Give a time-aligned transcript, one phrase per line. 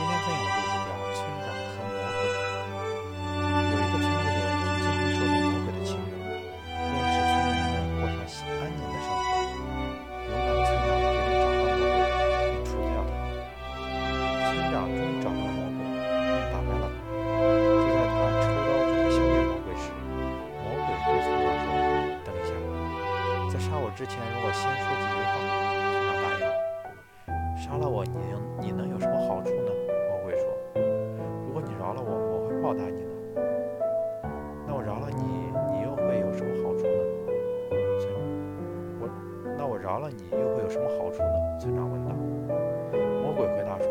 [0.00, 2.24] 今天分享的故事叫《村长和魔鬼》。
[3.68, 9.44] 有一个村子里的人经常受到魔鬼的侵扰，为了使村民们过上安宁的生活，
[10.24, 13.12] 勇敢的村长决定找到魔鬼并除掉他。
[14.40, 16.96] 村长终于找到了魔鬼，并打败了他。
[17.60, 19.92] 就在他抽刀准备消灭魔鬼时，
[20.64, 21.68] 魔鬼对村长说
[22.24, 22.56] ：“等一下，
[23.52, 25.36] 在杀我之前，如果先说几句话。”
[25.92, 26.56] 村长答应了。
[27.60, 29.50] 杀了我，你你能有什么好处
[40.00, 41.58] 了你，又会有什么好处呢？
[41.60, 42.14] 村长问道。
[43.22, 43.86] 魔鬼回答说：“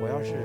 [0.00, 0.36] 我要是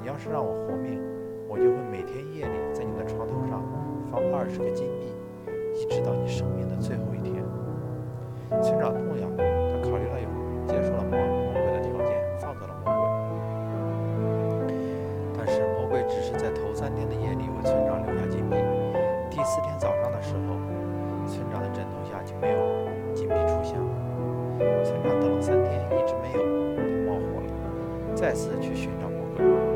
[0.00, 1.00] 你要是让我活命，
[1.48, 3.64] 我就会每天夜里在你的床头上
[4.10, 5.16] 放二十个金币，
[5.74, 6.96] 一直到你生命的最
[28.20, 29.46] 再次去寻找魔鬼。
[29.46, 29.67] 很快，村长